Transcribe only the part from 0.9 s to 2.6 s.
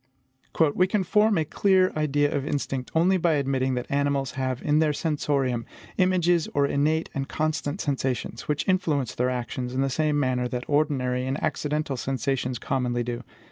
form a clear idea of